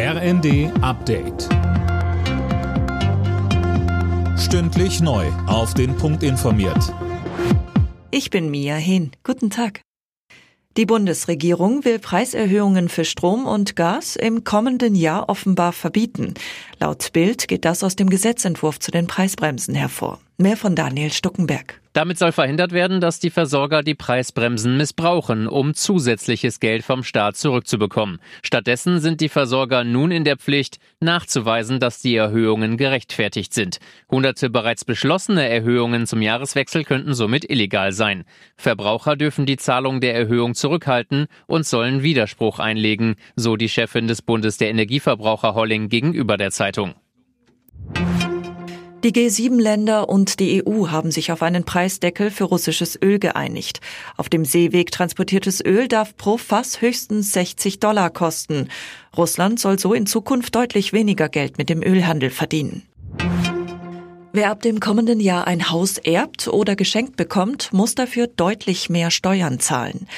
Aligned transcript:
RND 0.00 0.70
Update. 0.80 1.48
Stündlich 4.38 5.00
neu. 5.00 5.26
Auf 5.48 5.74
den 5.74 5.96
Punkt 5.96 6.22
informiert. 6.22 6.94
Ich 8.12 8.30
bin 8.30 8.48
Mia 8.48 8.76
Hehn. 8.76 9.10
Guten 9.24 9.50
Tag. 9.50 9.80
Die 10.76 10.86
Bundesregierung 10.86 11.84
will 11.84 11.98
Preiserhöhungen 11.98 12.88
für 12.88 13.04
Strom 13.04 13.46
und 13.46 13.74
Gas 13.74 14.14
im 14.14 14.44
kommenden 14.44 14.94
Jahr 14.94 15.28
offenbar 15.28 15.72
verbieten. 15.72 16.34
Laut 16.78 17.12
Bild 17.12 17.48
geht 17.48 17.64
das 17.64 17.82
aus 17.82 17.96
dem 17.96 18.08
Gesetzentwurf 18.08 18.78
zu 18.78 18.92
den 18.92 19.08
Preisbremsen 19.08 19.74
hervor. 19.74 20.20
Mehr 20.36 20.56
von 20.56 20.76
Daniel 20.76 21.10
Stuckenberg. 21.10 21.80
Damit 21.98 22.16
soll 22.16 22.30
verhindert 22.30 22.70
werden, 22.70 23.00
dass 23.00 23.18
die 23.18 23.28
Versorger 23.28 23.82
die 23.82 23.96
Preisbremsen 23.96 24.76
missbrauchen, 24.76 25.48
um 25.48 25.74
zusätzliches 25.74 26.60
Geld 26.60 26.84
vom 26.84 27.02
Staat 27.02 27.36
zurückzubekommen. 27.36 28.20
Stattdessen 28.44 29.00
sind 29.00 29.20
die 29.20 29.28
Versorger 29.28 29.82
nun 29.82 30.12
in 30.12 30.22
der 30.22 30.36
Pflicht, 30.36 30.78
nachzuweisen, 31.00 31.80
dass 31.80 32.00
die 32.00 32.14
Erhöhungen 32.14 32.76
gerechtfertigt 32.76 33.52
sind. 33.52 33.80
Hunderte 34.08 34.48
bereits 34.48 34.84
beschlossene 34.84 35.48
Erhöhungen 35.48 36.06
zum 36.06 36.22
Jahreswechsel 36.22 36.84
könnten 36.84 37.14
somit 37.14 37.50
illegal 37.50 37.90
sein. 37.90 38.22
Verbraucher 38.56 39.16
dürfen 39.16 39.44
die 39.44 39.56
Zahlung 39.56 40.00
der 40.00 40.14
Erhöhung 40.14 40.54
zurückhalten 40.54 41.26
und 41.48 41.66
sollen 41.66 42.04
Widerspruch 42.04 42.60
einlegen, 42.60 43.16
so 43.34 43.56
die 43.56 43.68
Chefin 43.68 44.06
des 44.06 44.22
Bundes 44.22 44.56
der 44.56 44.70
Energieverbraucher 44.70 45.56
Holling 45.56 45.88
gegenüber 45.88 46.36
der 46.36 46.52
Zeitung. 46.52 46.94
Die 49.04 49.12
G7-Länder 49.12 50.08
und 50.08 50.40
die 50.40 50.66
EU 50.66 50.88
haben 50.88 51.12
sich 51.12 51.30
auf 51.30 51.42
einen 51.42 51.62
Preisdeckel 51.62 52.32
für 52.32 52.44
russisches 52.44 52.98
Öl 53.00 53.20
geeinigt. 53.20 53.80
Auf 54.16 54.28
dem 54.28 54.44
Seeweg 54.44 54.90
transportiertes 54.90 55.64
Öl 55.64 55.86
darf 55.86 56.16
pro 56.16 56.36
Fass 56.36 56.80
höchstens 56.80 57.32
60 57.32 57.78
Dollar 57.78 58.10
kosten. 58.10 58.68
Russland 59.16 59.60
soll 59.60 59.78
so 59.78 59.94
in 59.94 60.06
Zukunft 60.06 60.56
deutlich 60.56 60.92
weniger 60.92 61.28
Geld 61.28 61.58
mit 61.58 61.68
dem 61.68 61.80
Ölhandel 61.80 62.30
verdienen. 62.30 62.88
Wer 64.32 64.50
ab 64.50 64.62
dem 64.62 64.80
kommenden 64.80 65.20
Jahr 65.20 65.46
ein 65.46 65.70
Haus 65.70 65.98
erbt 65.98 66.48
oder 66.48 66.74
geschenkt 66.74 67.16
bekommt, 67.16 67.72
muss 67.72 67.94
dafür 67.94 68.26
deutlich 68.26 68.90
mehr 68.90 69.12
Steuern 69.12 69.60
zahlen. 69.60 70.08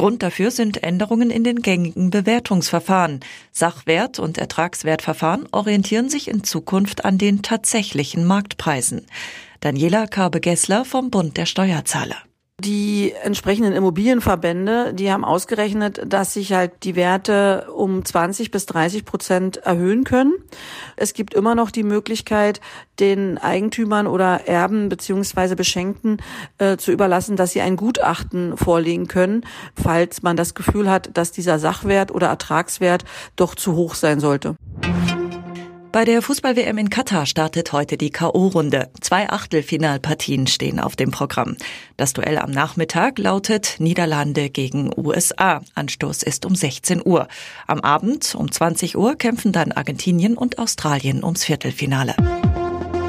Grund 0.00 0.22
dafür 0.22 0.50
sind 0.50 0.82
Änderungen 0.82 1.28
in 1.28 1.44
den 1.44 1.60
gängigen 1.60 2.08
Bewertungsverfahren. 2.08 3.20
Sachwert- 3.52 4.18
und 4.18 4.38
Ertragswertverfahren 4.38 5.46
orientieren 5.52 6.08
sich 6.08 6.28
in 6.28 6.42
Zukunft 6.42 7.04
an 7.04 7.18
den 7.18 7.42
tatsächlichen 7.42 8.24
Marktpreisen. 8.24 9.04
Daniela 9.60 10.06
Karbe-Gessler 10.06 10.86
vom 10.86 11.10
Bund 11.10 11.36
der 11.36 11.44
Steuerzahler. 11.44 12.16
Die 12.62 13.14
entsprechenden 13.22 13.72
Immobilienverbände, 13.72 14.92
die 14.92 15.10
haben 15.10 15.24
ausgerechnet, 15.24 16.02
dass 16.06 16.34
sich 16.34 16.52
halt 16.52 16.72
die 16.82 16.94
Werte 16.94 17.68
um 17.74 18.04
20 18.04 18.50
bis 18.50 18.66
30 18.66 19.06
Prozent 19.06 19.56
erhöhen 19.58 20.04
können. 20.04 20.34
Es 20.96 21.14
gibt 21.14 21.32
immer 21.32 21.54
noch 21.54 21.70
die 21.70 21.84
Möglichkeit, 21.84 22.60
den 22.98 23.38
Eigentümern 23.38 24.06
oder 24.06 24.46
Erben 24.46 24.90
beziehungsweise 24.90 25.56
Beschenkten 25.56 26.18
äh, 26.58 26.76
zu 26.76 26.92
überlassen, 26.92 27.36
dass 27.36 27.52
sie 27.52 27.62
ein 27.62 27.76
Gutachten 27.76 28.58
vorlegen 28.58 29.08
können, 29.08 29.46
falls 29.74 30.22
man 30.22 30.36
das 30.36 30.54
Gefühl 30.54 30.90
hat, 30.90 31.08
dass 31.14 31.32
dieser 31.32 31.58
Sachwert 31.58 32.12
oder 32.12 32.26
Ertragswert 32.26 33.04
doch 33.36 33.54
zu 33.54 33.74
hoch 33.74 33.94
sein 33.94 34.20
sollte. 34.20 34.56
Bei 35.92 36.04
der 36.04 36.22
Fußball-WM 36.22 36.78
in 36.78 36.88
Katar 36.88 37.26
startet 37.26 37.72
heute 37.72 37.96
die 37.96 38.10
K.O.-Runde. 38.10 38.90
Zwei 39.00 39.28
Achtelfinalpartien 39.28 40.46
stehen 40.46 40.78
auf 40.78 40.94
dem 40.94 41.10
Programm. 41.10 41.56
Das 41.96 42.12
Duell 42.12 42.38
am 42.38 42.52
Nachmittag 42.52 43.18
lautet 43.18 43.76
Niederlande 43.80 44.50
gegen 44.50 44.92
USA. 44.96 45.62
Anstoß 45.74 46.22
ist 46.22 46.46
um 46.46 46.54
16 46.54 47.02
Uhr. 47.04 47.26
Am 47.66 47.80
Abend 47.80 48.36
um 48.36 48.52
20 48.52 48.96
Uhr 48.96 49.16
kämpfen 49.16 49.50
dann 49.50 49.72
Argentinien 49.72 50.36
und 50.36 50.60
Australien 50.60 51.24
ums 51.24 51.42
Viertelfinale. 51.42 52.14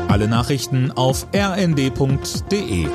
Alle 0.07 0.27
Nachrichten 0.27 0.91
auf 0.91 1.27
rnd.de 1.35 2.87